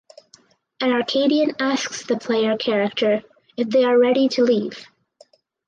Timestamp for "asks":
1.59-2.01